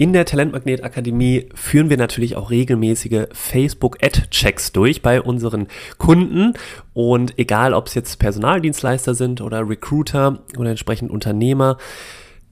In 0.00 0.14
der 0.14 0.24
Talentmagnet 0.24 0.82
Akademie 0.82 1.50
führen 1.54 1.90
wir 1.90 1.98
natürlich 1.98 2.34
auch 2.34 2.50
regelmäßige 2.50 3.26
Facebook 3.32 4.02
Ad 4.02 4.30
Checks 4.30 4.72
durch 4.72 5.02
bei 5.02 5.20
unseren 5.20 5.68
Kunden. 5.98 6.54
Und 6.94 7.38
egal 7.38 7.74
ob 7.74 7.88
es 7.88 7.92
jetzt 7.92 8.18
Personaldienstleister 8.18 9.14
sind 9.14 9.42
oder 9.42 9.68
Recruiter 9.68 10.38
oder 10.56 10.70
entsprechend 10.70 11.10
Unternehmer, 11.10 11.76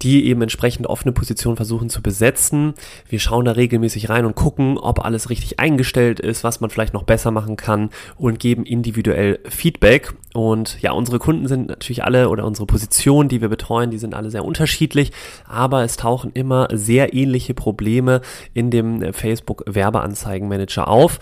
die 0.02 0.26
eben 0.26 0.42
entsprechend 0.42 0.86
offene 0.86 1.12
Positionen 1.12 1.56
versuchen 1.56 1.90
zu 1.90 2.02
besetzen. 2.02 2.74
Wir 3.08 3.18
schauen 3.18 3.44
da 3.44 3.52
regelmäßig 3.52 4.08
rein 4.08 4.24
und 4.24 4.34
gucken, 4.34 4.78
ob 4.78 5.04
alles 5.04 5.30
richtig 5.30 5.58
eingestellt 5.58 6.20
ist, 6.20 6.44
was 6.44 6.60
man 6.60 6.70
vielleicht 6.70 6.94
noch 6.94 7.02
besser 7.02 7.30
machen 7.30 7.56
kann 7.56 7.90
und 8.16 8.38
geben 8.38 8.64
individuell 8.64 9.40
Feedback. 9.48 10.14
Und 10.34 10.80
ja, 10.82 10.92
unsere 10.92 11.18
Kunden 11.18 11.48
sind 11.48 11.68
natürlich 11.68 12.04
alle 12.04 12.28
oder 12.28 12.44
unsere 12.44 12.66
Positionen, 12.66 13.28
die 13.28 13.40
wir 13.40 13.48
betreuen, 13.48 13.90
die 13.90 13.98
sind 13.98 14.14
alle 14.14 14.30
sehr 14.30 14.44
unterschiedlich, 14.44 15.10
aber 15.46 15.82
es 15.82 15.96
tauchen 15.96 16.30
immer 16.32 16.68
sehr 16.72 17.14
ähnliche 17.14 17.54
Probleme 17.54 18.20
in 18.54 18.70
dem 18.70 19.12
Facebook 19.12 19.64
Werbeanzeigenmanager 19.66 20.86
auf. 20.86 21.18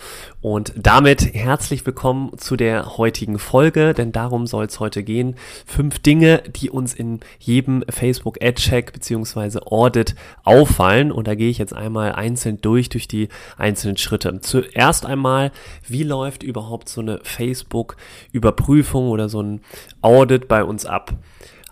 Und 0.49 0.71
damit 0.77 1.33
herzlich 1.33 1.85
willkommen 1.85 2.37
zu 2.37 2.55
der 2.55 2.95
heutigen 2.97 3.37
Folge, 3.37 3.93
denn 3.93 4.13
darum 4.13 4.47
soll 4.47 4.63
es 4.63 4.79
heute 4.79 5.03
gehen. 5.03 5.35
Fünf 5.65 5.99
Dinge, 5.99 6.41
die 6.55 6.69
uns 6.69 6.93
in 6.93 7.19
jedem 7.37 7.83
Facebook 7.89 8.41
Ad 8.41 8.53
Check 8.53 8.93
bzw. 8.93 9.59
Audit 9.65 10.15
auffallen. 10.45 11.11
Und 11.11 11.27
da 11.27 11.35
gehe 11.35 11.49
ich 11.49 11.57
jetzt 11.57 11.73
einmal 11.73 12.13
einzeln 12.13 12.61
durch, 12.61 12.87
durch 12.87 13.09
die 13.09 13.27
einzelnen 13.57 13.97
Schritte. 13.97 14.39
Zuerst 14.39 15.05
einmal, 15.05 15.51
wie 15.85 16.03
läuft 16.03 16.43
überhaupt 16.43 16.87
so 16.87 17.01
eine 17.01 17.19
Facebook-Überprüfung 17.23 19.09
oder 19.09 19.27
so 19.27 19.41
ein 19.41 19.59
Audit 20.01 20.47
bei 20.47 20.63
uns 20.63 20.85
ab? 20.85 21.13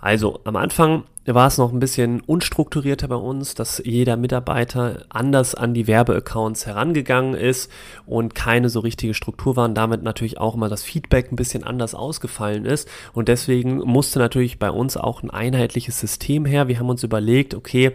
Also 0.06 0.40
am 0.44 0.56
Anfang 0.56 1.06
war 1.26 1.48
es 1.48 1.58
noch 1.58 1.74
ein 1.74 1.80
bisschen 1.80 2.22
unstrukturierter 2.22 3.08
bei 3.08 3.16
uns, 3.16 3.56
dass 3.56 3.82
jeder 3.84 4.18
Mitarbeiter 4.18 5.04
anders 5.10 5.56
an 5.56 5.74
die 5.74 5.88
Werbeaccounts 5.88 6.68
herangegangen 6.68 7.34
ist 7.34 7.72
und 8.06 8.36
keine 8.36 8.70
so 8.70 8.82
richtige 8.82 9.16
Struktur 9.16 9.56
war 9.56 9.66
und 9.66 9.74
damit 9.74 10.04
natürlich 10.04 10.38
auch 10.38 10.54
immer 10.54 10.70
das 10.70 10.84
Feedback 10.84 11.32
ein 11.32 11.36
bisschen 11.38 11.64
anders 11.64 11.96
ausgefallen 11.96 12.66
ist. 12.66 12.88
Und 13.14 13.30
deswegen 13.30 13.78
musste 13.78 14.20
natürlich 14.20 14.60
bei 14.60 14.70
uns 14.70 14.96
auch 14.96 15.24
ein 15.24 15.32
einheitliches 15.32 16.00
System 16.00 16.46
her. 16.46 16.68
Wir 16.68 16.78
haben 16.78 16.90
uns 16.90 17.02
überlegt, 17.02 17.56
okay, 17.56 17.94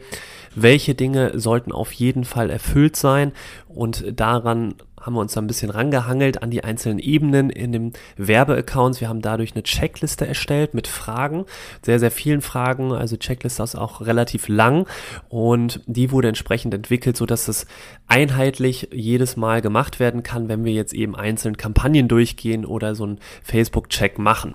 welche 0.57 0.97
Dinge 0.97 1.39
sollten 1.39 1.71
auf 1.71 1.93
jeden 1.93 2.25
Fall 2.25 2.51
erfüllt 2.51 2.97
sein 2.97 3.31
und 3.69 4.19
daran 4.19 4.75
haben 5.01 5.15
wir 5.15 5.21
uns 5.21 5.33
da 5.33 5.41
ein 5.41 5.47
bisschen 5.47 5.71
rangehangelt 5.71 6.43
an 6.43 6.51
die 6.51 6.63
einzelnen 6.65 6.99
Ebenen 6.99 7.51
in 7.51 7.73
den 7.73 7.93
Werbeaccounts. 8.17 9.01
Wir 9.01 9.09
haben 9.09 9.23
dadurch 9.23 9.55
eine 9.55 9.63
Checkliste 9.63 10.27
erstellt 10.27 10.75
mit 10.75 10.87
Fragen, 10.87 11.47
sehr, 11.83 11.99
sehr 11.99 12.11
vielen 12.11 12.43
Fragen. 12.43 12.93
Also 12.93 13.17
Checkliste 13.17 13.63
ist 13.63 13.77
auch 13.77 14.01
relativ 14.03 14.49
lang 14.49 14.87
und 15.29 15.81
die 15.87 16.11
wurde 16.11 16.29
entsprechend 16.29 16.75
entwickelt, 16.75 17.17
so 17.17 17.27
dass 17.27 17.49
es 17.49 17.67
einheitlich 18.07 18.89
jedes 18.93 19.37
Mal 19.37 19.63
gemacht 19.63 20.01
werden 20.01 20.23
kann, 20.23 20.49
wenn 20.49 20.65
wir 20.65 20.73
jetzt 20.73 20.93
eben 20.93 21.17
einzeln 21.17 21.57
Kampagnen 21.57 22.09
durchgehen 22.09 22.65
oder 22.65 22.95
so 22.95 23.05
einen 23.05 23.19
Facebook-Check 23.43 24.19
machen. 24.19 24.55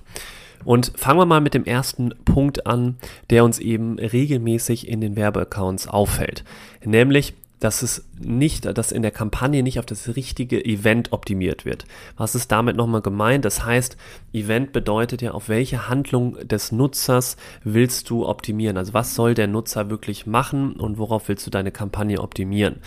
Und 0.63 0.93
fangen 0.95 1.19
wir 1.19 1.25
mal 1.25 1.41
mit 1.41 1.53
dem 1.53 1.63
ersten 1.63 2.13
Punkt 2.25 2.65
an, 2.65 2.97
der 3.29 3.45
uns 3.45 3.59
eben 3.59 3.99
regelmäßig 3.99 4.87
in 4.87 4.99
den 4.99 5.15
Werbeaccounts 5.15 5.87
auffällt. 5.87 6.43
Nämlich 6.83 7.35
dass 7.59 7.81
es 7.81 8.05
nicht, 8.19 8.65
dass 8.65 8.91
in 8.91 9.01
der 9.01 9.11
Kampagne 9.11 9.63
nicht 9.63 9.79
auf 9.79 9.85
das 9.85 10.15
richtige 10.15 10.63
Event 10.63 11.13
optimiert 11.13 11.65
wird. 11.65 11.85
Was 12.17 12.35
ist 12.35 12.51
damit 12.51 12.75
nochmal 12.75 13.01
gemeint? 13.01 13.45
Das 13.45 13.65
heißt, 13.65 13.97
Event 14.33 14.73
bedeutet 14.73 15.21
ja, 15.21 15.31
auf 15.31 15.49
welche 15.49 15.87
Handlung 15.87 16.37
des 16.47 16.71
Nutzers 16.71 17.37
willst 17.63 18.09
du 18.09 18.25
optimieren? 18.25 18.77
Also 18.77 18.93
was 18.93 19.15
soll 19.15 19.33
der 19.33 19.47
Nutzer 19.47 19.89
wirklich 19.89 20.25
machen 20.25 20.73
und 20.73 20.97
worauf 20.97 21.27
willst 21.29 21.45
du 21.45 21.51
deine 21.51 21.71
Kampagne 21.71 22.19
optimieren? 22.21 22.77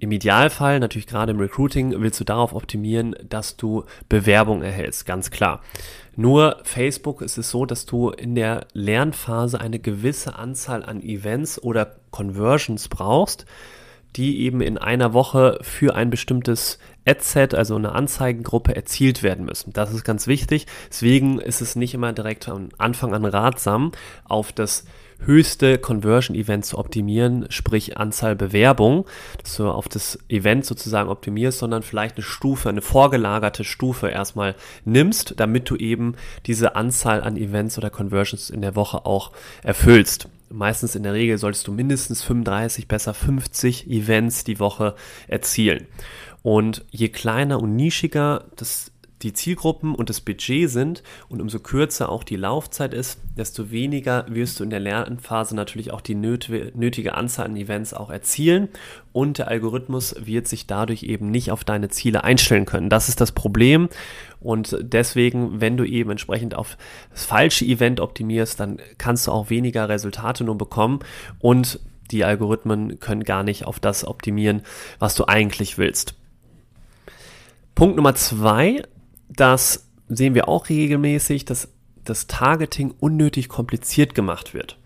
Im 0.00 0.12
Idealfall, 0.12 0.78
natürlich 0.78 1.08
gerade 1.08 1.32
im 1.32 1.40
Recruiting, 1.40 2.00
willst 2.00 2.20
du 2.20 2.24
darauf 2.24 2.54
optimieren, 2.54 3.16
dass 3.28 3.56
du 3.56 3.84
Bewerbung 4.08 4.62
erhältst, 4.62 5.06
ganz 5.06 5.30
klar. 5.30 5.60
Nur 6.14 6.58
Facebook 6.62 7.20
ist 7.20 7.36
es 7.36 7.50
so, 7.50 7.64
dass 7.64 7.84
du 7.84 8.10
in 8.10 8.34
der 8.34 8.66
Lernphase 8.72 9.60
eine 9.60 9.78
gewisse 9.78 10.36
Anzahl 10.36 10.84
an 10.84 11.02
Events 11.02 11.60
oder 11.60 11.96
Conversions 12.10 12.88
brauchst, 12.88 13.44
die 14.16 14.40
eben 14.40 14.60
in 14.60 14.78
einer 14.78 15.12
Woche 15.12 15.58
für 15.62 15.94
ein 15.94 16.10
bestimmtes 16.10 16.78
Adset, 17.04 17.54
also 17.54 17.76
eine 17.76 17.92
Anzeigengruppe, 17.92 18.74
erzielt 18.74 19.22
werden 19.22 19.44
müssen. 19.44 19.72
Das 19.72 19.92
ist 19.92 20.04
ganz 20.04 20.26
wichtig. 20.26 20.66
Deswegen 20.90 21.40
ist 21.40 21.60
es 21.60 21.76
nicht 21.76 21.94
immer 21.94 22.12
direkt 22.12 22.44
von 22.44 22.70
Anfang 22.78 23.14
an 23.14 23.24
ratsam, 23.24 23.92
auf 24.24 24.52
das 24.52 24.84
höchste 25.20 25.78
Conversion-Event 25.78 26.64
zu 26.64 26.78
optimieren, 26.78 27.46
sprich 27.50 27.96
Anzahl 27.96 28.36
Bewerbung, 28.36 29.06
dass 29.42 29.56
du 29.56 29.68
auf 29.68 29.88
das 29.88 30.18
Event 30.28 30.64
sozusagen 30.64 31.08
optimierst, 31.08 31.58
sondern 31.58 31.82
vielleicht 31.82 32.16
eine 32.16 32.24
Stufe, 32.24 32.68
eine 32.68 32.82
vorgelagerte 32.82 33.64
Stufe 33.64 34.08
erstmal 34.08 34.54
nimmst, 34.84 35.34
damit 35.38 35.68
du 35.70 35.76
eben 35.76 36.14
diese 36.46 36.76
Anzahl 36.76 37.22
an 37.22 37.36
Events 37.36 37.78
oder 37.78 37.90
Conversions 37.90 38.50
in 38.50 38.62
der 38.62 38.76
Woche 38.76 39.06
auch 39.06 39.32
erfüllst 39.62 40.28
meistens 40.50 40.94
in 40.94 41.02
der 41.02 41.12
Regel 41.12 41.38
solltest 41.38 41.66
du 41.66 41.72
mindestens 41.72 42.22
35, 42.22 42.88
besser 42.88 43.14
50 43.14 43.90
Events 43.90 44.44
die 44.44 44.58
Woche 44.58 44.94
erzielen. 45.26 45.86
Und 46.42 46.84
je 46.90 47.08
kleiner 47.08 47.60
und 47.60 47.76
nischiger 47.76 48.44
das 48.56 48.90
die 49.22 49.32
Zielgruppen 49.32 49.94
und 49.94 50.08
das 50.08 50.20
Budget 50.20 50.70
sind 50.70 51.02
und 51.28 51.40
umso 51.40 51.58
kürzer 51.58 52.08
auch 52.08 52.22
die 52.22 52.36
Laufzeit 52.36 52.94
ist, 52.94 53.20
desto 53.36 53.70
weniger 53.70 54.26
wirst 54.28 54.60
du 54.60 54.64
in 54.64 54.70
der 54.70 54.80
Lernphase 54.80 55.56
natürlich 55.56 55.90
auch 55.90 56.00
die 56.00 56.14
nötige 56.14 57.14
Anzahl 57.14 57.46
an 57.46 57.56
Events 57.56 57.94
auch 57.94 58.10
erzielen 58.10 58.68
und 59.12 59.38
der 59.38 59.48
Algorithmus 59.48 60.14
wird 60.24 60.46
sich 60.46 60.66
dadurch 60.66 61.02
eben 61.02 61.30
nicht 61.30 61.50
auf 61.50 61.64
deine 61.64 61.88
Ziele 61.88 62.22
einstellen 62.24 62.64
können. 62.64 62.90
Das 62.90 63.08
ist 63.08 63.20
das 63.20 63.32
Problem 63.32 63.88
und 64.40 64.76
deswegen, 64.80 65.60
wenn 65.60 65.76
du 65.76 65.84
eben 65.84 66.10
entsprechend 66.10 66.54
auf 66.54 66.76
das 67.10 67.24
falsche 67.24 67.64
Event 67.64 68.00
optimierst, 68.00 68.60
dann 68.60 68.78
kannst 68.98 69.26
du 69.26 69.32
auch 69.32 69.50
weniger 69.50 69.88
Resultate 69.88 70.44
nur 70.44 70.56
bekommen 70.56 71.00
und 71.40 71.80
die 72.10 72.24
Algorithmen 72.24 73.00
können 73.00 73.24
gar 73.24 73.42
nicht 73.42 73.66
auf 73.66 73.80
das 73.80 74.06
optimieren, 74.06 74.62
was 74.98 75.14
du 75.14 75.26
eigentlich 75.26 75.76
willst. 75.76 76.14
Punkt 77.74 77.96
Nummer 77.96 78.14
zwei 78.14 78.82
das 79.28 79.88
sehen 80.08 80.34
wir 80.34 80.48
auch 80.48 80.68
regelmäßig, 80.68 81.44
dass 81.44 81.68
das 82.04 82.26
Targeting 82.26 82.94
unnötig 82.98 83.48
kompliziert 83.48 84.14
gemacht 84.14 84.54
wird. 84.54 84.77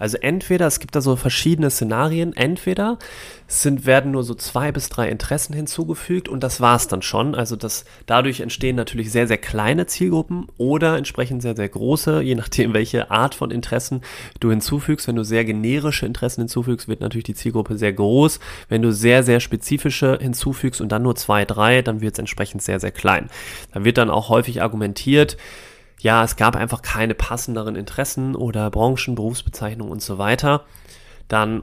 Also 0.00 0.16
entweder, 0.16 0.66
es 0.66 0.80
gibt 0.80 0.96
da 0.96 1.02
so 1.02 1.14
verschiedene 1.14 1.68
Szenarien, 1.68 2.34
entweder 2.34 2.98
sind, 3.46 3.84
werden 3.84 4.12
nur 4.12 4.24
so 4.24 4.34
zwei 4.34 4.72
bis 4.72 4.88
drei 4.88 5.10
Interessen 5.10 5.52
hinzugefügt 5.52 6.26
und 6.26 6.42
das 6.42 6.62
war's 6.62 6.88
dann 6.88 7.02
schon. 7.02 7.34
Also 7.34 7.54
das, 7.54 7.84
dadurch 8.06 8.40
entstehen 8.40 8.76
natürlich 8.76 9.12
sehr, 9.12 9.26
sehr 9.26 9.36
kleine 9.36 9.86
Zielgruppen 9.86 10.46
oder 10.56 10.96
entsprechend 10.96 11.42
sehr, 11.42 11.54
sehr 11.54 11.68
große, 11.68 12.22
je 12.22 12.34
nachdem, 12.34 12.72
welche 12.72 13.10
Art 13.10 13.34
von 13.34 13.50
Interessen 13.50 14.00
du 14.40 14.48
hinzufügst. 14.48 15.06
Wenn 15.06 15.16
du 15.16 15.22
sehr 15.22 15.44
generische 15.44 16.06
Interessen 16.06 16.40
hinzufügst, 16.40 16.88
wird 16.88 17.02
natürlich 17.02 17.24
die 17.24 17.34
Zielgruppe 17.34 17.76
sehr 17.76 17.92
groß. 17.92 18.40
Wenn 18.70 18.80
du 18.80 18.92
sehr, 18.92 19.22
sehr 19.22 19.40
spezifische 19.40 20.18
hinzufügst 20.18 20.80
und 20.80 20.90
dann 20.92 21.02
nur 21.02 21.14
zwei, 21.14 21.44
drei, 21.44 21.82
dann 21.82 22.00
wird 22.00 22.14
es 22.14 22.18
entsprechend 22.18 22.62
sehr, 22.62 22.80
sehr 22.80 22.92
klein. 22.92 23.28
Da 23.74 23.84
wird 23.84 23.98
dann 23.98 24.08
auch 24.08 24.30
häufig 24.30 24.62
argumentiert, 24.62 25.36
ja, 26.00 26.24
es 26.24 26.36
gab 26.36 26.56
einfach 26.56 26.82
keine 26.82 27.14
passenderen 27.14 27.76
Interessen 27.76 28.34
oder 28.34 28.70
Branchen, 28.70 29.14
Berufsbezeichnungen 29.14 29.92
und 29.92 30.02
so 30.02 30.18
weiter, 30.18 30.64
dann 31.28 31.62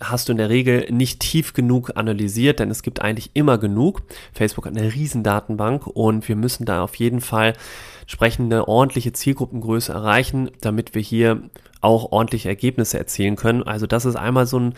hast 0.00 0.28
du 0.28 0.32
in 0.32 0.38
der 0.38 0.48
Regel 0.48 0.86
nicht 0.90 1.20
tief 1.20 1.52
genug 1.52 1.92
analysiert, 1.94 2.58
denn 2.58 2.70
es 2.70 2.82
gibt 2.82 3.02
eigentlich 3.02 3.32
immer 3.34 3.58
genug. 3.58 4.02
Facebook 4.32 4.66
hat 4.66 4.76
eine 4.76 4.94
riesen 4.94 5.22
Datenbank 5.22 5.86
und 5.86 6.26
wir 6.26 6.36
müssen 6.36 6.64
da 6.64 6.82
auf 6.82 6.94
jeden 6.94 7.20
Fall 7.20 7.52
entsprechende 8.00 8.66
ordentliche 8.66 9.12
Zielgruppengröße 9.12 9.92
erreichen, 9.92 10.50
damit 10.62 10.94
wir 10.94 11.02
hier 11.02 11.42
auch 11.82 12.12
ordentliche 12.12 12.48
Ergebnisse 12.48 12.98
erzielen 12.98 13.36
können. 13.36 13.62
Also 13.62 13.86
das 13.86 14.06
ist 14.06 14.16
einmal 14.16 14.46
so 14.46 14.58
ein 14.58 14.74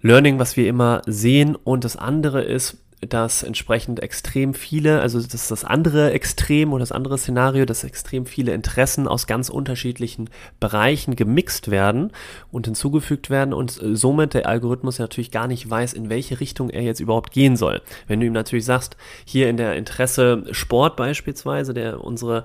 Learning, 0.00 0.38
was 0.38 0.56
wir 0.56 0.66
immer 0.66 1.02
sehen 1.06 1.54
und 1.54 1.84
das 1.84 1.96
andere 1.96 2.42
ist, 2.42 2.78
dass 3.00 3.42
entsprechend 3.42 4.02
extrem 4.02 4.52
viele, 4.52 5.00
also 5.00 5.20
das 5.20 5.32
ist 5.32 5.50
das 5.50 5.64
andere 5.64 6.12
Extrem 6.12 6.72
oder 6.72 6.80
das 6.80 6.92
andere 6.92 7.16
Szenario, 7.16 7.64
dass 7.64 7.82
extrem 7.82 8.26
viele 8.26 8.52
Interessen 8.52 9.08
aus 9.08 9.26
ganz 9.26 9.48
unterschiedlichen 9.48 10.28
Bereichen 10.60 11.16
gemixt 11.16 11.70
werden 11.70 12.12
und 12.52 12.66
hinzugefügt 12.66 13.30
werden 13.30 13.54
und 13.54 13.80
somit 13.92 14.34
der 14.34 14.46
Algorithmus 14.46 14.98
natürlich 14.98 15.30
gar 15.30 15.48
nicht 15.48 15.68
weiß, 15.68 15.94
in 15.94 16.10
welche 16.10 16.40
Richtung 16.40 16.68
er 16.68 16.82
jetzt 16.82 17.00
überhaupt 17.00 17.32
gehen 17.32 17.56
soll. 17.56 17.80
Wenn 18.06 18.20
du 18.20 18.26
ihm 18.26 18.34
natürlich 18.34 18.66
sagst, 18.66 18.96
hier 19.24 19.48
in 19.48 19.56
der 19.56 19.76
Interesse 19.76 20.44
Sport 20.50 20.96
beispielsweise, 20.96 21.72
der 21.72 22.04
unsere 22.04 22.44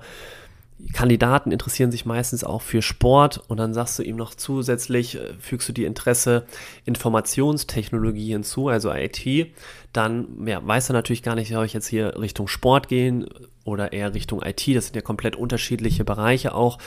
Kandidaten 0.92 1.52
interessieren 1.52 1.90
sich 1.90 2.04
meistens 2.04 2.44
auch 2.44 2.60
für 2.60 2.82
Sport 2.82 3.42
und 3.48 3.56
dann 3.56 3.72
sagst 3.72 3.98
du 3.98 4.02
ihm 4.02 4.16
noch 4.16 4.34
zusätzlich, 4.34 5.16
äh, 5.16 5.34
fügst 5.38 5.68
du 5.68 5.72
die 5.72 5.84
Interesse 5.84 6.44
Informationstechnologie 6.84 8.32
hinzu, 8.32 8.68
also 8.68 8.92
IT, 8.92 9.52
dann 9.92 10.46
ja, 10.46 10.66
weiß 10.66 10.90
er 10.90 10.92
natürlich 10.92 11.22
gar 11.22 11.34
nicht, 11.34 11.48
soll 11.48 11.64
ich 11.64 11.72
jetzt 11.72 11.88
hier 11.88 12.18
Richtung 12.18 12.46
Sport 12.46 12.88
gehen 12.88 13.26
oder 13.64 13.92
eher 13.92 14.14
Richtung 14.14 14.42
IT, 14.42 14.68
das 14.74 14.86
sind 14.86 14.96
ja 14.96 15.02
komplett 15.02 15.36
unterschiedliche 15.36 16.04
Bereiche 16.04 16.54
auch. 16.54 16.78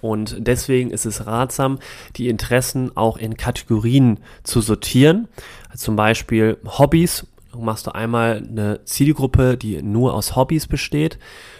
Und 0.00 0.36
deswegen 0.38 0.90
ist 0.90 1.06
es 1.06 1.26
ratsam, 1.26 1.78
die 2.16 2.28
Interessen 2.28 2.94
auch 2.94 3.16
in 3.16 3.38
Kategorien 3.38 4.20
zu 4.42 4.60
sortieren. 4.60 5.28
Zum 5.74 5.96
Beispiel 5.96 6.58
Hobbys. 6.66 7.26
Machst 7.58 7.86
du 7.86 7.94
einmal 7.94 8.42
eine 8.48 8.84
Zielgruppe, 8.84 9.56
die 9.56 9.82
nur 9.82 10.14
aus 10.14 10.36
Hobbys 10.36 10.66
besteht 10.66 11.18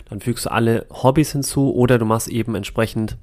dann 0.09 0.21
fügst 0.21 0.47
du 0.47 0.53
alle 0.53 0.87
Hobbys 0.91 1.33
hinzu 1.33 1.75
oder 1.75 1.99
du 1.99 2.05
machst 2.05 2.29
eben 2.29 2.55
entsprechend 2.55 3.17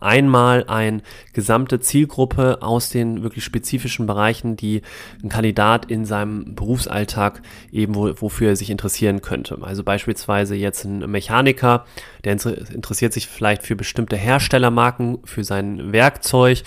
einmal 0.00 0.64
eine 0.68 1.02
gesamte 1.32 1.80
Zielgruppe 1.80 2.62
aus 2.62 2.90
den 2.90 3.22
wirklich 3.22 3.44
spezifischen 3.44 4.06
Bereichen, 4.06 4.56
die 4.56 4.82
ein 5.22 5.28
Kandidat 5.28 5.86
in 5.90 6.04
seinem 6.04 6.54
Berufsalltag 6.54 7.42
eben 7.72 7.94
wo, 7.94 8.12
wofür 8.20 8.50
er 8.50 8.56
sich 8.56 8.70
interessieren 8.70 9.22
könnte. 9.22 9.58
Also 9.62 9.82
beispielsweise 9.82 10.54
jetzt 10.54 10.84
ein 10.84 11.10
Mechaniker, 11.10 11.84
der 12.24 12.32
interessiert 12.32 13.12
sich 13.12 13.26
vielleicht 13.26 13.62
für 13.62 13.76
bestimmte 13.76 14.16
Herstellermarken, 14.16 15.18
für 15.24 15.44
sein 15.44 15.92
Werkzeug, 15.92 16.62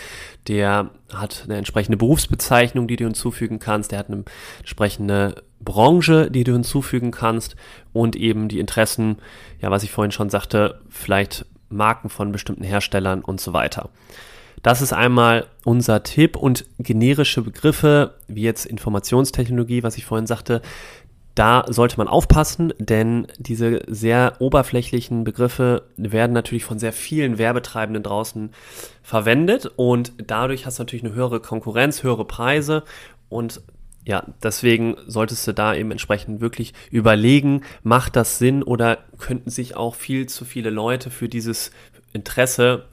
der 0.47 0.89
hat 1.13 1.43
eine 1.45 1.57
entsprechende 1.57 1.97
Berufsbezeichnung, 1.97 2.87
die 2.87 2.95
du 2.95 3.05
hinzufügen 3.05 3.59
kannst, 3.59 3.91
der 3.91 3.99
hat 3.99 4.09
eine 4.09 4.23
entsprechende 4.59 5.43
Branche, 5.59 6.31
die 6.31 6.43
du 6.43 6.53
hinzufügen 6.53 7.11
kannst. 7.11 7.55
Und 7.93 8.15
eben 8.15 8.47
die 8.47 8.59
Interessen, 8.59 9.17
ja, 9.59 9.71
was 9.71 9.83
ich 9.83 9.91
vorhin 9.91 10.11
schon 10.11 10.29
sagte, 10.29 10.79
vielleicht 10.89 11.45
Marken 11.69 12.10
von 12.10 12.31
bestimmten 12.31 12.63
Herstellern 12.63 13.21
und 13.21 13.39
so 13.39 13.54
weiter. 13.54 13.89
Das 14.63 14.81
ist 14.81 14.92
einmal 14.92 15.48
unser 15.63 16.04
Tipp 16.04 16.36
und 16.36 16.66
generische 16.80 17.42
Begriffe, 17.42 18.16
wie 18.27 18.42
jetzt 18.42 18.66
Informationstechnologie, 18.66 19.83
was 19.83 19.98
ich 19.98 20.06
vorhin 20.06 20.27
sagte, 20.27 20.62
da 21.36 21.63
sollte 21.69 21.98
man 21.98 22.10
aufpassen, 22.10 22.74
denn 22.80 23.27
diese 23.38 23.81
sehr 23.88 24.36
oberflächlichen 24.39 25.24
Begriffe 25.24 25.83
werden 25.95 26.33
natürlich 26.33 26.66
von 26.66 26.80
sehr 26.80 26.92
vielen 26.92 27.38
Werbetreibenden 27.38 28.04
draußen 28.04 28.50
verwendet 29.04 29.71
und 29.77 30.12
dadurch 30.18 30.66
hast 30.66 30.80
du 30.80 30.83
natürlich 30.83 31.06
eine 31.06 31.13
höhere 31.13 31.39
Konkurrenz, 31.39 32.04
höhere 32.04 32.25
Preise 32.25 32.83
und 33.30 33.62
ja, 34.09 34.23
deswegen 34.41 34.97
solltest 35.06 35.47
du 35.47 35.53
da 35.53 35.75
eben 35.75 35.91
entsprechend 35.91 36.41
wirklich 36.41 36.73
überlegen, 36.89 37.61
macht 37.83 38.15
das 38.15 38.39
Sinn 38.39 38.63
oder 38.63 38.97
könnten 39.19 39.51
sich 39.51 39.77
auch 39.77 39.94
viel 39.94 40.25
zu 40.25 40.45
viele 40.45 40.71
Leute 40.71 41.11
für 41.11 41.29
dieses 41.29 41.69
Interesse, 42.11 42.85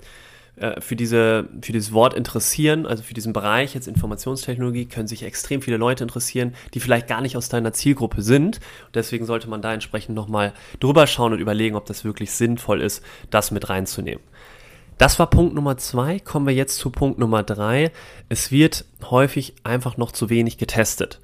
äh, 0.56 0.78
für, 0.82 0.94
diese, 0.94 1.48
für 1.62 1.72
dieses 1.72 1.94
Wort 1.94 2.12
interessieren, 2.12 2.84
also 2.84 3.02
für 3.02 3.14
diesen 3.14 3.32
Bereich 3.32 3.74
jetzt 3.74 3.88
Informationstechnologie, 3.88 4.84
können 4.84 5.08
sich 5.08 5.22
extrem 5.22 5.62
viele 5.62 5.78
Leute 5.78 6.04
interessieren, 6.04 6.54
die 6.74 6.80
vielleicht 6.80 7.06
gar 7.08 7.22
nicht 7.22 7.38
aus 7.38 7.48
deiner 7.48 7.72
Zielgruppe 7.72 8.20
sind. 8.20 8.56
Und 8.84 8.94
deswegen 8.94 9.24
sollte 9.24 9.48
man 9.48 9.62
da 9.62 9.72
entsprechend 9.72 10.14
nochmal 10.14 10.52
drüber 10.80 11.06
schauen 11.06 11.32
und 11.32 11.38
überlegen, 11.38 11.76
ob 11.76 11.86
das 11.86 12.04
wirklich 12.04 12.32
sinnvoll 12.32 12.82
ist, 12.82 13.02
das 13.30 13.50
mit 13.50 13.70
reinzunehmen. 13.70 14.20
Das 14.98 15.19
war 15.19 15.28
Punkt 15.28 15.54
Nummer 15.54 15.76
zwei. 15.76 16.19
Kommen 16.20 16.46
wir 16.46 16.54
jetzt 16.54 16.78
zu 16.78 16.90
Punkt 16.90 17.19
Nummer 17.19 17.43
drei. 17.43 17.93
Es 18.28 18.50
wird 18.50 18.87
häufig 19.10 19.54
einfach 19.62 19.96
noch 19.96 20.10
zu 20.10 20.31
wenig 20.31 20.56
getestet. 20.56 21.20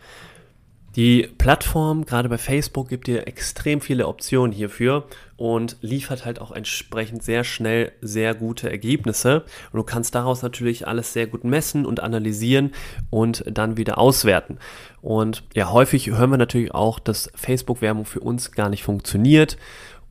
Die 0.95 1.27
Plattform, 1.39 2.05
gerade 2.05 2.29
bei 2.29 2.37
Facebook, 2.37 2.91
gibt 2.91 3.07
dir 3.07 3.27
extrem 3.27 3.81
viele 3.81 4.07
Optionen 4.07 4.53
hierfür 4.53 5.07
und 5.39 5.79
liefert 5.81 6.27
halt 6.27 6.39
auch 6.39 6.53
entsprechend 6.53 7.23
sehr 7.23 7.45
schnell 7.45 7.93
sehr 8.03 8.35
gute 8.35 8.71
Ergebnisse. 8.71 9.45
Und 9.73 9.79
du 9.79 9.85
kannst 9.85 10.15
daraus 10.15 10.43
natürlich 10.43 10.87
alles 10.87 11.15
sehr 11.15 11.27
gut 11.27 11.45
messen 11.45 11.87
und 11.87 12.01
analysieren 12.01 12.73
und 13.09 13.43
dann 13.51 13.79
wieder 13.79 13.97
auswerten. 13.97 14.59
Und 15.01 15.45
ja, 15.55 15.73
häufig 15.73 16.11
hören 16.11 16.31
wir 16.31 16.37
natürlich 16.37 16.75
auch, 16.75 16.99
dass 16.99 17.33
Facebook-Werbung 17.35 18.05
für 18.05 18.21
uns 18.21 18.53
gar 18.53 18.69
nicht 18.69 18.83
funktioniert 18.83 19.57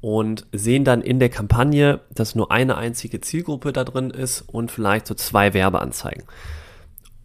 und 0.02 0.48
sehen 0.52 0.84
dann 0.84 1.02
in 1.02 1.20
der 1.20 1.30
Kampagne, 1.30 2.02
dass 2.14 2.36
nur 2.36 2.52
eine 2.52 2.78
einzige 2.78 3.22
Zielgruppe 3.22 3.72
da 3.72 3.84
drin 3.84 4.10
ist 4.10 4.42
und 4.42 4.72
vielleicht 4.72 5.08
so 5.08 5.14
zwei 5.14 5.54
Werbeanzeigen. 5.54 6.24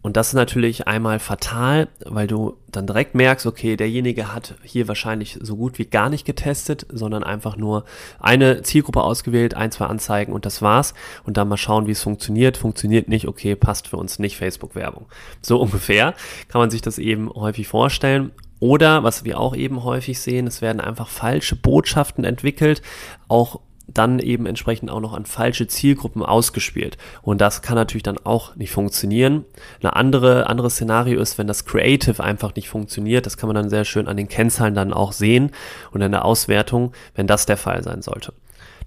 Und 0.07 0.15
das 0.15 0.29
ist 0.29 0.35
natürlich 0.35 0.87
einmal 0.87 1.19
fatal, 1.19 1.89
weil 2.05 2.27
du 2.27 2.55
dann 2.71 2.87
direkt 2.87 3.13
merkst, 3.13 3.45
okay, 3.45 3.75
derjenige 3.75 4.33
hat 4.33 4.55
hier 4.63 4.87
wahrscheinlich 4.87 5.37
so 5.41 5.57
gut 5.57 5.79
wie 5.79 5.85
gar 5.85 6.09
nicht 6.09 6.23
getestet, 6.23 6.85
sondern 6.89 7.25
einfach 7.25 7.57
nur 7.57 7.83
eine 8.17 8.61
Zielgruppe 8.61 9.01
ausgewählt, 9.01 9.55
ein, 9.55 9.69
zwei 9.69 9.87
Anzeigen 9.87 10.31
und 10.31 10.45
das 10.45 10.61
war's. 10.61 10.93
Und 11.25 11.35
dann 11.35 11.49
mal 11.49 11.57
schauen, 11.57 11.87
wie 11.87 11.91
es 11.91 12.03
funktioniert. 12.03 12.55
Funktioniert 12.55 13.09
nicht, 13.09 13.27
okay, 13.27 13.55
passt 13.57 13.89
für 13.89 13.97
uns 13.97 14.17
nicht 14.17 14.37
Facebook-Werbung. 14.37 15.07
So 15.41 15.57
ungefähr 15.61 16.13
kann 16.47 16.61
man 16.61 16.69
sich 16.69 16.81
das 16.81 16.99
eben 16.99 17.29
häufig 17.29 17.67
vorstellen. 17.67 18.31
Oder, 18.59 19.03
was 19.03 19.23
wir 19.23 19.39
auch 19.39 19.55
eben 19.55 19.83
häufig 19.83 20.19
sehen, 20.19 20.47
es 20.47 20.61
werden 20.61 20.81
einfach 20.81 21.09
falsche 21.09 21.55
Botschaften 21.55 22.23
entwickelt, 22.23 22.81
auch 23.27 23.59
dann 23.87 24.19
eben 24.19 24.45
entsprechend 24.45 24.91
auch 24.91 24.99
noch 24.99 25.13
an 25.13 25.25
falsche 25.25 25.67
Zielgruppen 25.67 26.21
ausgespielt. 26.21 26.97
Und 27.21 27.39
das 27.39 27.61
kann 27.61 27.75
natürlich 27.75 28.03
dann 28.03 28.17
auch 28.17 28.55
nicht 28.55 28.71
funktionieren. 28.71 29.45
Eine 29.81 29.95
andere, 29.95 30.47
anderes 30.47 30.73
Szenario 30.73 31.21
ist, 31.21 31.37
wenn 31.37 31.47
das 31.47 31.65
Creative 31.65 32.21
einfach 32.23 32.53
nicht 32.55 32.69
funktioniert. 32.69 33.25
Das 33.25 33.37
kann 33.37 33.47
man 33.47 33.55
dann 33.55 33.69
sehr 33.69 33.85
schön 33.85 34.07
an 34.07 34.17
den 34.17 34.27
Kennzahlen 34.27 34.75
dann 34.75 34.93
auch 34.93 35.13
sehen 35.13 35.51
und 35.91 36.01
in 36.01 36.11
der 36.11 36.25
Auswertung, 36.25 36.91
wenn 37.15 37.27
das 37.27 37.45
der 37.45 37.57
Fall 37.57 37.81
sein 37.83 38.01
sollte. 38.01 38.33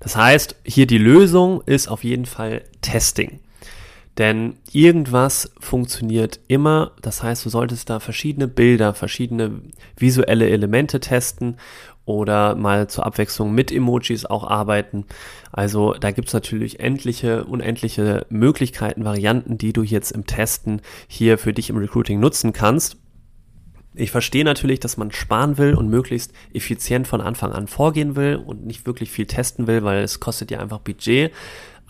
Das 0.01 0.17
heißt, 0.17 0.57
hier 0.65 0.87
die 0.87 0.99
Lösung 0.99 1.63
ist 1.67 1.89
auf 1.89 2.05
jeden 2.05 2.27
Fall 2.27 2.63
Testing. 2.83 3.41
Denn 4.19 4.57
irgendwas 4.73 5.53
funktioniert 5.61 6.41
immer. 6.49 6.93
Das 7.01 7.23
heißt, 7.23 7.45
du 7.45 7.49
solltest 7.49 7.89
da 7.89 8.01
verschiedene 8.01 8.49
Bilder, 8.49 8.93
verschiedene 8.93 9.63
visuelle 9.97 10.51
Elemente 10.51 11.01
testen 11.01 11.57
oder 12.05 12.57
mal 12.57 12.89
zur 12.89 13.07
Abwechslung 13.07 13.55
mit 13.55 13.71
Emojis 13.71 14.27
auch 14.27 14.45
arbeiten. 14.45 15.07
Also 15.53 15.95
da 15.95 16.11
gibt 16.11 16.29
es 16.29 16.35
natürlich 16.35 16.81
endliche, 16.81 17.45
unendliche 17.45 18.27
Möglichkeiten, 18.31 19.05
Varianten, 19.05 19.59
die 19.59 19.73
du 19.73 19.83
jetzt 19.83 20.11
im 20.11 20.27
Testen 20.27 20.83
hier 21.07 21.39
für 21.39 21.53
dich 21.53 21.71
im 21.71 21.77
Recruiting 21.77 22.19
nutzen 22.19 22.53
kannst. 22.53 22.97
Ich 23.95 24.11
verstehe 24.11 24.45
natürlich, 24.45 24.81
dass 24.81 24.97
man 24.97 25.11
sparen 25.11 25.59
will 25.59 25.75
und 25.75 25.89
möglichst 25.89 26.33
effizient 26.53 27.09
von 27.09 27.21
Anfang 27.21 27.53
an 27.53 27.67
vorgehen 27.67 28.15
will 28.17 28.37
und 28.37 28.65
nicht 28.65 28.87
wirklich 28.87 29.11
viel 29.11 29.27
testen 29.27 29.67
will, 29.67 29.83
weil 29.83 30.03
es 30.03 30.21
kostet 30.21 30.51
ja 30.51 30.61
einfach 30.61 30.79
Budget. 30.79 31.33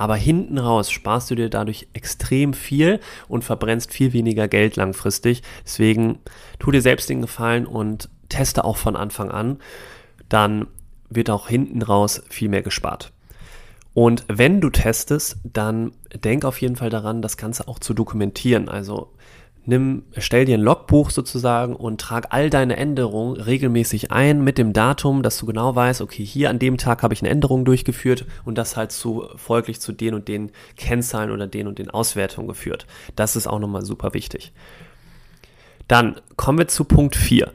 Aber 0.00 0.16
hinten 0.16 0.56
raus 0.56 0.90
sparst 0.90 1.30
du 1.30 1.34
dir 1.34 1.50
dadurch 1.50 1.86
extrem 1.92 2.54
viel 2.54 3.00
und 3.28 3.44
verbrennst 3.44 3.92
viel 3.92 4.14
weniger 4.14 4.48
Geld 4.48 4.76
langfristig. 4.76 5.42
Deswegen 5.62 6.20
tu 6.58 6.70
dir 6.70 6.80
selbst 6.80 7.10
den 7.10 7.20
Gefallen 7.20 7.66
und 7.66 8.08
teste 8.30 8.64
auch 8.64 8.78
von 8.78 8.96
Anfang 8.96 9.30
an. 9.30 9.58
Dann 10.30 10.68
wird 11.10 11.28
auch 11.28 11.48
hinten 11.48 11.82
raus 11.82 12.22
viel 12.30 12.48
mehr 12.48 12.62
gespart. 12.62 13.12
Und 13.92 14.24
wenn 14.26 14.62
du 14.62 14.70
testest, 14.70 15.36
dann 15.44 15.92
denk 16.24 16.46
auf 16.46 16.62
jeden 16.62 16.76
Fall 16.76 16.88
daran, 16.88 17.20
das 17.20 17.36
Ganze 17.36 17.68
auch 17.68 17.78
zu 17.78 17.92
dokumentieren. 17.92 18.70
Also 18.70 19.12
nimm, 19.66 20.04
stell 20.16 20.44
dir 20.44 20.56
ein 20.56 20.62
Logbuch 20.62 21.10
sozusagen 21.10 21.76
und 21.76 22.00
trag 22.00 22.28
all 22.30 22.50
deine 22.50 22.76
Änderungen 22.76 23.40
regelmäßig 23.40 24.10
ein 24.10 24.42
mit 24.42 24.58
dem 24.58 24.72
Datum, 24.72 25.22
dass 25.22 25.38
du 25.38 25.46
genau 25.46 25.74
weißt, 25.74 26.00
okay, 26.00 26.24
hier 26.24 26.50
an 26.50 26.58
dem 26.58 26.78
Tag 26.78 27.02
habe 27.02 27.14
ich 27.14 27.22
eine 27.22 27.30
Änderung 27.30 27.64
durchgeführt 27.64 28.26
und 28.44 28.56
das 28.56 28.76
halt 28.76 28.92
zu 28.92 29.28
folglich 29.36 29.80
zu 29.80 29.92
den 29.92 30.14
und 30.14 30.28
den 30.28 30.50
Kennzahlen 30.76 31.30
oder 31.30 31.46
den 31.46 31.66
und 31.66 31.78
den 31.78 31.90
Auswertungen 31.90 32.48
geführt. 32.48 32.86
Das 33.16 33.36
ist 33.36 33.46
auch 33.46 33.58
nochmal 33.58 33.84
super 33.84 34.14
wichtig. 34.14 34.52
Dann 35.88 36.20
kommen 36.36 36.58
wir 36.58 36.68
zu 36.68 36.84
Punkt 36.84 37.16
4. 37.16 37.50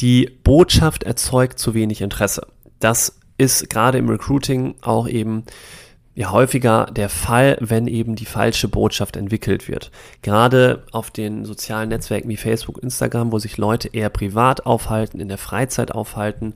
Die 0.00 0.30
Botschaft 0.44 1.04
erzeugt 1.04 1.58
zu 1.58 1.74
wenig 1.74 2.00
Interesse. 2.00 2.46
Das 2.80 3.18
ist 3.36 3.70
gerade 3.70 3.98
im 3.98 4.08
Recruiting 4.08 4.74
auch 4.80 5.08
eben 5.08 5.44
ja 6.18 6.32
häufiger 6.32 6.86
der 6.86 7.08
Fall, 7.08 7.56
wenn 7.60 7.86
eben 7.86 8.16
die 8.16 8.24
falsche 8.24 8.66
Botschaft 8.66 9.16
entwickelt 9.16 9.68
wird. 9.68 9.92
Gerade 10.22 10.82
auf 10.90 11.12
den 11.12 11.44
sozialen 11.44 11.90
Netzwerken 11.90 12.28
wie 12.28 12.36
Facebook, 12.36 12.82
Instagram, 12.82 13.30
wo 13.30 13.38
sich 13.38 13.56
Leute 13.56 13.88
eher 13.92 14.08
privat 14.08 14.66
aufhalten, 14.66 15.20
in 15.20 15.28
der 15.28 15.38
Freizeit 15.38 15.92
aufhalten, 15.92 16.54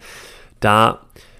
da 0.58 0.98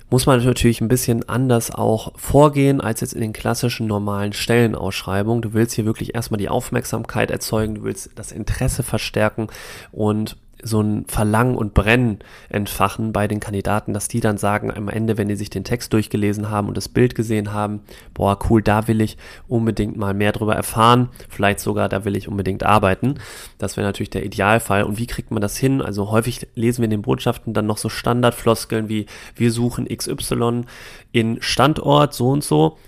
muss 0.09 0.27
man 0.27 0.45
natürlich 0.45 0.81
ein 0.81 0.87
bisschen 0.87 1.29
anders 1.29 1.73
auch 1.73 2.13
vorgehen 2.17 2.81
als 2.81 3.01
jetzt 3.01 3.15
in 3.15 3.23
den 3.23 3.33
klassischen 3.33 3.89
normalen 3.89 4.33
Stellenausschreibungen. 4.33 5.43
Du 5.43 5.53
willst 5.53 5.75
hier 5.75 5.85
wirklich 5.85 6.15
erstmal 6.15 6.39
die 6.39 6.49
Aufmerksamkeit 6.49 7.33
erzeugen, 7.33 7.75
du 7.75 7.83
willst 7.83 8.11
das 8.15 8.31
Interesse 8.31 8.85
verstärken 8.85 9.49
und 9.91 10.37
so 10.63 10.81
ein 10.81 11.05
Verlangen 11.07 11.57
und 11.57 11.75
Brennen 11.75 12.21
entfachen 12.49 13.13
bei 13.13 13.29
den 13.29 13.41
Kandidaten, 13.41 13.93
dass 13.93 14.09
die 14.09 14.21
dann 14.21 14.39
sagen 14.39 14.71
am 14.71 14.89
Ende, 14.89 15.19
wenn 15.19 15.29
die 15.29 15.37
sich 15.37 15.51
den 15.51 15.65
Text 15.65 15.93
durchgelesen 15.93 16.51
haben 16.51 16.69
und 16.69 16.77
das 16.77 16.89
Bild 16.89 17.15
gesehen 17.15 17.53
haben, 17.53 17.81
boah, 18.15 18.39
cool, 18.49 18.63
da 18.63 18.89
will 18.89 19.01
ich 19.01 19.17
unbedingt 19.49 19.97
mal 19.97 20.15
mehr 20.15 20.33
drüber 20.33 20.55
erfahren, 20.55 21.09
vielleicht 21.29 21.61
sogar, 21.61 21.89
da 21.89 22.05
will 22.05 22.17
ich 22.17 22.29
unbedingt 22.29 22.63
arbeiten. 22.63 23.17
Das 23.59 23.77
wäre 23.77 23.87
natürlich 23.87 24.11
der 24.11 24.25
Idealfall. 24.25 24.85
Und 24.85 24.99
wie 24.99 25.07
kriegt 25.07 25.31
man 25.31 25.43
das 25.43 25.57
hin? 25.57 25.83
Also 25.83 26.11
häufig 26.11 26.47
lesen 26.55 26.83
wir 26.83 26.85
in 26.85 26.91
den 26.91 27.03
Botschaften 27.03 27.55
dann 27.55 27.67
noch 27.67 27.79
so 27.79 27.89
Standardfloskeln 27.89 28.89
wie 28.89 29.07
wir 29.35 29.51
suchen 29.51 29.87
XY 29.87 30.63
in 31.13 31.41
Standort 31.43 32.15
so 32.15 32.31
und 32.31 32.45
so. 32.45 32.79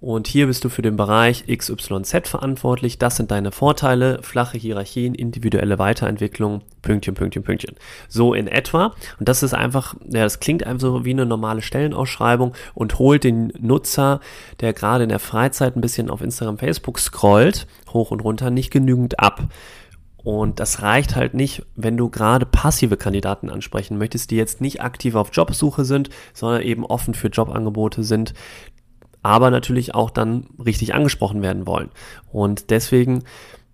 Und 0.00 0.28
hier 0.28 0.46
bist 0.46 0.64
du 0.64 0.70
für 0.70 0.80
den 0.80 0.96
Bereich 0.96 1.44
XYZ 1.46 2.26
verantwortlich. 2.26 2.96
Das 2.96 3.16
sind 3.16 3.30
deine 3.30 3.52
Vorteile, 3.52 4.22
flache 4.22 4.56
Hierarchien, 4.56 5.14
individuelle 5.14 5.78
Weiterentwicklung, 5.78 6.62
Pünktchen, 6.80 7.14
Pünktchen, 7.14 7.42
Pünktchen. 7.42 7.76
So 8.08 8.32
in 8.32 8.46
etwa. 8.46 8.94
Und 9.18 9.28
das 9.28 9.42
ist 9.42 9.52
einfach, 9.52 9.94
ja, 10.08 10.22
das 10.22 10.40
klingt 10.40 10.66
einfach 10.66 10.80
so 10.80 11.04
wie 11.04 11.10
eine 11.10 11.26
normale 11.26 11.60
Stellenausschreibung 11.60 12.54
und 12.74 12.98
holt 12.98 13.24
den 13.24 13.52
Nutzer, 13.58 14.20
der 14.60 14.72
gerade 14.72 15.02
in 15.04 15.10
der 15.10 15.18
Freizeit 15.18 15.76
ein 15.76 15.82
bisschen 15.82 16.08
auf 16.08 16.22
Instagram, 16.22 16.56
Facebook 16.56 16.98
scrollt, 16.98 17.66
hoch 17.92 18.10
und 18.10 18.20
runter, 18.20 18.50
nicht 18.50 18.70
genügend 18.70 19.20
ab. 19.20 19.48
Und 20.22 20.60
das 20.60 20.82
reicht 20.82 21.16
halt 21.16 21.32
nicht, 21.32 21.62
wenn 21.76 21.96
du 21.96 22.10
gerade 22.10 22.44
passive 22.44 22.98
Kandidaten 22.98 23.48
ansprechen 23.48 23.96
möchtest, 23.96 24.30
die 24.30 24.36
jetzt 24.36 24.60
nicht 24.60 24.82
aktiv 24.82 25.14
auf 25.14 25.30
Jobsuche 25.32 25.84
sind, 25.84 26.10
sondern 26.34 26.62
eben 26.62 26.84
offen 26.84 27.14
für 27.14 27.28
Jobangebote 27.28 28.02
sind, 28.02 28.34
aber 29.22 29.50
natürlich 29.50 29.94
auch 29.94 30.10
dann 30.10 30.46
richtig 30.64 30.94
angesprochen 30.94 31.42
werden 31.42 31.66
wollen. 31.66 31.90
Und 32.32 32.70
deswegen 32.70 33.24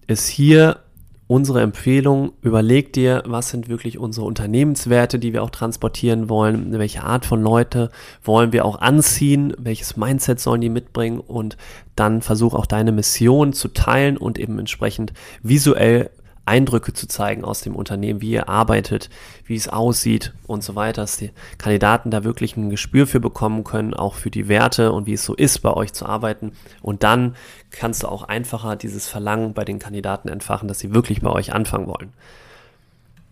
ist 0.07 0.29
hier 0.29 0.81
unsere 1.29 1.61
Empfehlung, 1.61 2.33
überleg 2.41 2.93
dir, 2.93 3.25
was 3.27 3.51
sind 3.51 3.69
wirklich 3.69 3.99
unsere 3.99 4.27
Unternehmenswerte, 4.27 5.19
die 5.19 5.33
wir 5.33 5.43
auch 5.43 5.51
transportieren 5.51 6.29
wollen, 6.29 6.79
welche 6.79 7.03
Art 7.03 7.27
von 7.27 7.43
Leute 7.43 7.91
wollen 8.23 8.53
wir 8.53 8.65
auch 8.65 8.81
anziehen, 8.81 9.53
welches 9.59 9.97
Mindset 9.97 10.39
sollen 10.39 10.61
die 10.61 10.69
mitbringen 10.69 11.19
und 11.19 11.57
dann 11.97 12.23
versuch 12.23 12.55
auch 12.55 12.67
deine 12.67 12.93
Mission 12.93 13.53
zu 13.53 13.69
teilen 13.69 14.17
und 14.17 14.39
eben 14.39 14.59
entsprechend 14.59 15.13
visuell 15.43 16.11
Eindrücke 16.47 16.93
zu 16.93 17.07
zeigen 17.07 17.45
aus 17.45 17.61
dem 17.61 17.77
Unternehmen, 17.77 18.21
wie 18.21 18.31
ihr 18.31 18.49
arbeitet, 18.49 19.11
wie 19.45 19.57
es 19.57 19.69
aussieht 19.69 20.33
und 20.47 20.63
so 20.63 20.75
weiter, 20.75 21.03
dass 21.03 21.17
die 21.17 21.33
Kandidaten 21.59 22.11
da 22.11 22.25
wirklich 22.25 22.57
ein 22.57 22.71
Gespür 22.71 23.07
für 23.07 23.21
bekommen 23.21 23.65
können, 23.65 23.95
auch 23.95 24.15
für 24.15 24.31
die 24.31 24.49
Werte 24.49 24.93
und 24.93 25.07
wie 25.07 25.15
es 25.15 25.25
so 25.25 25.35
ist, 25.35 25.59
bei 25.59 25.73
euch 25.73 25.93
zu 25.93 26.07
arbeiten. 26.07 26.53
Und 26.83 27.03
dann 27.03 27.35
kannst 27.71 28.05
du 28.05 28.09
auch 28.09 28.23
einfacher 28.23 28.77
dieses 28.77 29.09
Verlangen 29.09 29.53
bei 29.53 29.65
den 29.65 29.79
Kandidaten 29.79 30.29
entfachen, 30.29 30.69
dass 30.69 30.79
sie 30.79 30.95
wirklich 30.95 31.21
bei 31.21 31.31
euch 31.31 31.53
anfangen 31.53 31.89
wollen. 31.89 32.13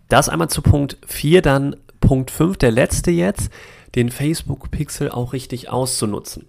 Das 0.09 0.29
einmal 0.29 0.49
zu 0.49 0.61
Punkt 0.61 0.97
4, 1.07 1.41
dann 1.41 1.75
Punkt 1.99 2.29
5, 2.29 2.57
der 2.57 2.71
letzte 2.71 3.11
jetzt, 3.11 3.49
den 3.95 4.11
Facebook 4.11 4.69
Pixel 4.69 5.09
auch 5.09 5.33
richtig 5.33 5.69
auszunutzen. 5.69 6.47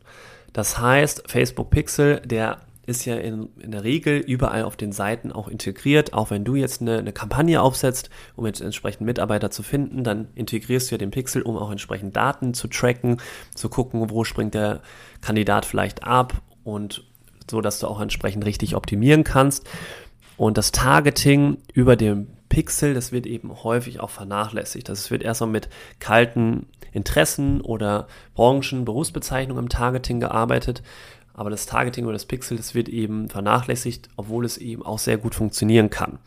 Das 0.52 0.78
heißt, 0.78 1.24
Facebook 1.26 1.70
Pixel, 1.70 2.20
der 2.24 2.58
ist 2.86 3.04
ja 3.04 3.16
in, 3.16 3.48
in 3.58 3.72
der 3.72 3.84
Regel 3.84 4.18
überall 4.18 4.62
auf 4.62 4.76
den 4.76 4.92
Seiten 4.92 5.32
auch 5.32 5.48
integriert. 5.48 6.12
Auch 6.12 6.30
wenn 6.30 6.44
du 6.44 6.54
jetzt 6.54 6.80
eine, 6.80 6.98
eine 6.98 7.12
Kampagne 7.12 7.60
aufsetzt, 7.60 8.10
um 8.36 8.46
jetzt 8.46 8.60
entsprechend 8.60 9.06
Mitarbeiter 9.06 9.50
zu 9.50 9.62
finden, 9.62 10.04
dann 10.04 10.28
integrierst 10.34 10.90
du 10.90 10.94
ja 10.94 10.98
den 10.98 11.10
Pixel, 11.10 11.42
um 11.42 11.56
auch 11.56 11.70
entsprechend 11.70 12.16
Daten 12.16 12.54
zu 12.54 12.68
tracken, 12.68 13.20
zu 13.54 13.68
gucken, 13.68 14.08
wo 14.10 14.24
springt 14.24 14.54
der 14.54 14.82
Kandidat 15.20 15.66
vielleicht 15.66 16.04
ab 16.04 16.42
und 16.62 17.04
so, 17.50 17.60
dass 17.60 17.80
du 17.80 17.88
auch 17.88 18.00
entsprechend 18.00 18.44
richtig 18.44 18.76
optimieren 18.76 19.24
kannst. 19.24 19.68
Und 20.36 20.58
das 20.58 20.72
Targeting 20.72 21.58
über 21.72 21.96
den 21.96 22.28
Pixel, 22.48 22.94
das 22.94 23.10
wird 23.10 23.26
eben 23.26 23.64
häufig 23.64 24.00
auch 24.00 24.10
vernachlässigt. 24.10 24.88
Das 24.88 25.10
wird 25.10 25.22
erstmal 25.22 25.50
mit 25.50 25.68
kalten 25.98 26.66
Interessen 26.92 27.60
oder 27.60 28.06
Branchen, 28.34 28.84
Berufsbezeichnungen 28.84 29.64
im 29.64 29.68
Targeting 29.68 30.20
gearbeitet. 30.20 30.82
Aber 31.36 31.50
das 31.50 31.66
Targeting 31.66 32.04
oder 32.04 32.14
das 32.14 32.24
Pixel, 32.24 32.56
das 32.56 32.74
wird 32.74 32.88
eben 32.88 33.28
vernachlässigt, 33.28 34.08
obwohl 34.16 34.46
es 34.46 34.56
eben 34.56 34.82
auch 34.82 34.98
sehr 34.98 35.18
gut 35.18 35.34
funktionieren 35.34 35.90
kann. 35.90 36.18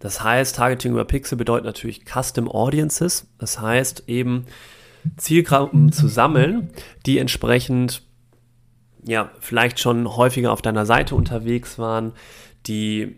Das 0.00 0.22
heißt, 0.22 0.56
Targeting 0.56 0.92
über 0.92 1.04
Pixel 1.04 1.38
bedeutet 1.38 1.64
natürlich 1.64 2.02
Custom 2.04 2.50
Audiences. 2.50 3.28
Das 3.38 3.60
heißt 3.60 4.04
eben 4.08 4.46
Zielgruppen 5.16 5.92
zu 5.92 6.08
sammeln, 6.08 6.70
die 7.06 7.18
entsprechend 7.18 8.02
ja 9.04 9.30
vielleicht 9.38 9.78
schon 9.78 10.16
häufiger 10.16 10.52
auf 10.52 10.60
deiner 10.60 10.86
Seite 10.86 11.14
unterwegs 11.14 11.78
waren, 11.78 12.12
die 12.66 13.16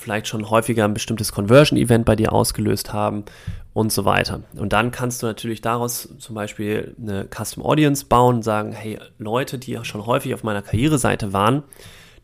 vielleicht 0.00 0.28
schon 0.28 0.50
häufiger 0.50 0.84
ein 0.84 0.94
bestimmtes 0.94 1.32
Conversion-Event 1.32 2.04
bei 2.04 2.16
dir 2.16 2.32
ausgelöst 2.32 2.92
haben 2.92 3.24
und 3.72 3.92
so 3.92 4.04
weiter. 4.04 4.42
Und 4.56 4.72
dann 4.72 4.90
kannst 4.90 5.22
du 5.22 5.26
natürlich 5.26 5.60
daraus 5.60 6.08
zum 6.18 6.34
Beispiel 6.34 6.94
eine 7.00 7.28
Custom 7.28 7.64
Audience 7.64 8.04
bauen 8.06 8.36
und 8.36 8.42
sagen, 8.42 8.72
hey, 8.72 8.98
Leute, 9.18 9.58
die 9.58 9.78
schon 9.82 10.06
häufig 10.06 10.34
auf 10.34 10.42
meiner 10.42 10.62
Karriereseite 10.62 11.32
waren, 11.32 11.62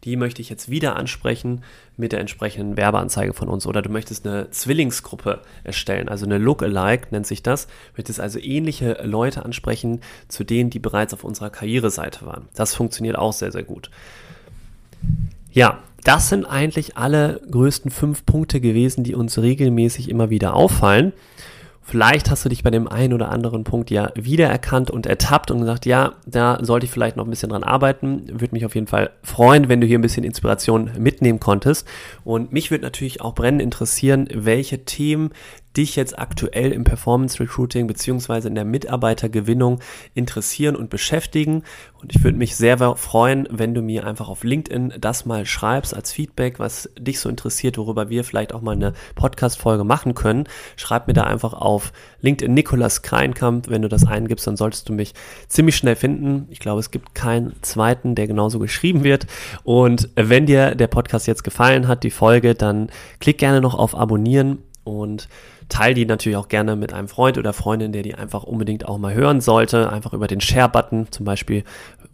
die 0.04 0.16
möchte 0.16 0.40
ich 0.40 0.50
jetzt 0.50 0.70
wieder 0.70 0.96
ansprechen 0.96 1.64
mit 1.96 2.12
der 2.12 2.20
entsprechenden 2.20 2.76
Werbeanzeige 2.76 3.32
von 3.32 3.48
uns. 3.48 3.66
Oder 3.66 3.82
du 3.82 3.90
möchtest 3.90 4.26
eine 4.26 4.50
Zwillingsgruppe 4.50 5.42
erstellen, 5.64 6.08
also 6.08 6.26
eine 6.26 6.38
Lookalike 6.38 7.08
nennt 7.10 7.26
sich 7.26 7.42
das. 7.42 7.66
Du 7.66 7.72
möchtest 7.96 8.20
also 8.20 8.38
ähnliche 8.38 9.00
Leute 9.02 9.44
ansprechen 9.44 10.00
zu 10.28 10.44
denen, 10.44 10.70
die 10.70 10.78
bereits 10.78 11.12
auf 11.14 11.24
unserer 11.24 11.50
Karriereseite 11.50 12.24
waren. 12.26 12.48
Das 12.54 12.74
funktioniert 12.74 13.16
auch 13.16 13.32
sehr, 13.32 13.50
sehr 13.50 13.64
gut. 13.64 13.90
Ja, 15.50 15.80
das 16.06 16.28
sind 16.28 16.44
eigentlich 16.44 16.96
alle 16.96 17.40
größten 17.50 17.90
fünf 17.90 18.24
Punkte 18.24 18.60
gewesen, 18.60 19.02
die 19.02 19.16
uns 19.16 19.38
regelmäßig 19.38 20.08
immer 20.08 20.30
wieder 20.30 20.54
auffallen. 20.54 21.12
Vielleicht 21.82 22.30
hast 22.30 22.44
du 22.44 22.48
dich 22.48 22.64
bei 22.64 22.70
dem 22.70 22.88
einen 22.88 23.12
oder 23.12 23.30
anderen 23.30 23.62
Punkt 23.64 23.90
ja 23.90 24.10
wiedererkannt 24.16 24.90
und 24.90 25.06
ertappt 25.06 25.50
und 25.52 25.60
gesagt, 25.60 25.86
ja, 25.86 26.14
da 26.26 26.58
sollte 26.62 26.86
ich 26.86 26.90
vielleicht 26.90 27.16
noch 27.16 27.24
ein 27.24 27.30
bisschen 27.30 27.50
dran 27.50 27.62
arbeiten. 27.62 28.24
Würde 28.28 28.54
mich 28.54 28.66
auf 28.66 28.74
jeden 28.74 28.88
Fall 28.88 29.10
freuen, 29.22 29.68
wenn 29.68 29.80
du 29.80 29.86
hier 29.86 29.98
ein 29.98 30.02
bisschen 30.02 30.24
Inspiration 30.24 30.90
mitnehmen 30.98 31.38
konntest. 31.38 31.86
Und 32.24 32.52
mich 32.52 32.72
würde 32.72 32.82
natürlich 32.82 33.20
auch 33.20 33.34
brennend 33.36 33.62
interessieren, 33.62 34.28
welche 34.32 34.84
Themen 34.84 35.30
dich 35.76 35.96
jetzt 35.96 36.18
aktuell 36.18 36.72
im 36.72 36.84
Performance 36.84 37.38
Recruiting 37.40 37.86
beziehungsweise 37.86 38.48
in 38.48 38.54
der 38.54 38.64
Mitarbeitergewinnung 38.64 39.80
interessieren 40.14 40.76
und 40.76 40.90
beschäftigen. 40.90 41.62
Und 42.00 42.14
ich 42.14 42.22
würde 42.24 42.38
mich 42.38 42.56
sehr 42.56 42.76
freuen, 42.96 43.48
wenn 43.50 43.74
du 43.74 43.82
mir 43.82 44.06
einfach 44.06 44.28
auf 44.28 44.44
LinkedIn 44.44 44.94
das 45.00 45.26
mal 45.26 45.46
schreibst 45.46 45.94
als 45.94 46.12
Feedback, 46.12 46.58
was 46.58 46.90
dich 46.98 47.20
so 47.20 47.28
interessiert, 47.28 47.78
worüber 47.78 48.08
wir 48.08 48.24
vielleicht 48.24 48.52
auch 48.52 48.60
mal 48.60 48.72
eine 48.72 48.92
Podcast-Folge 49.14 49.84
machen 49.84 50.14
können. 50.14 50.44
Schreib 50.76 51.06
mir 51.06 51.14
da 51.14 51.24
einfach 51.24 51.52
auf 51.52 51.92
LinkedIn 52.20 52.54
Nikolas 52.54 53.02
Kreinkamp. 53.02 53.68
Wenn 53.68 53.82
du 53.82 53.88
das 53.88 54.06
eingibst, 54.06 54.46
dann 54.46 54.56
solltest 54.56 54.88
du 54.88 54.92
mich 54.92 55.14
ziemlich 55.48 55.76
schnell 55.76 55.96
finden. 55.96 56.46
Ich 56.50 56.58
glaube, 56.58 56.80
es 56.80 56.90
gibt 56.90 57.14
keinen 57.14 57.54
zweiten, 57.62 58.14
der 58.14 58.26
genauso 58.26 58.58
geschrieben 58.58 59.04
wird. 59.04 59.26
Und 59.64 60.10
wenn 60.14 60.46
dir 60.46 60.74
der 60.74 60.88
Podcast 60.88 61.26
jetzt 61.26 61.44
gefallen 61.44 61.88
hat, 61.88 62.02
die 62.02 62.10
Folge, 62.10 62.54
dann 62.54 62.90
klick 63.20 63.38
gerne 63.38 63.60
noch 63.60 63.74
auf 63.74 63.96
Abonnieren 63.96 64.58
und 64.86 65.28
teile 65.68 65.94
die 65.94 66.06
natürlich 66.06 66.36
auch 66.36 66.48
gerne 66.48 66.76
mit 66.76 66.92
einem 66.92 67.08
Freund 67.08 67.38
oder 67.38 67.52
Freundin, 67.52 67.92
der 67.92 68.02
die 68.02 68.14
einfach 68.14 68.44
unbedingt 68.44 68.86
auch 68.86 68.98
mal 68.98 69.14
hören 69.14 69.40
sollte. 69.40 69.90
Einfach 69.90 70.12
über 70.12 70.28
den 70.28 70.40
Share-Button, 70.40 71.08
zum 71.10 71.26
Beispiel 71.26 71.64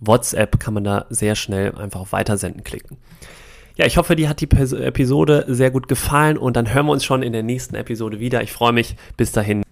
WhatsApp, 0.01 0.59
kann 0.59 0.75
man 0.75 0.85
da 0.85 1.07
sehr 1.11 1.37
schnell 1.37 1.75
einfach 1.75 2.01
auf 2.01 2.13
Weitersenden 2.13 2.65
klicken. 2.65 2.97
Ja, 3.77 3.87
ich 3.87 3.97
hoffe, 3.97 4.17
dir 4.17 4.29
hat 4.29 4.41
die 4.41 4.51
Episode 4.51 5.45
sehr 5.49 5.71
gut 5.71 5.89
gefallen 5.89 6.37
und 6.37 6.57
dann 6.57 6.73
hören 6.73 6.87
wir 6.87 6.93
uns 6.93 7.05
schon 7.05 7.23
in 7.23 7.33
der 7.33 7.43
nächsten 7.43 7.75
Episode 7.75 8.21
wieder. 8.21 8.43
Ich 8.43 8.53
freue 8.53 8.73
mich. 8.73 8.97
Bis 9.17 9.33
dahin. 9.33 9.63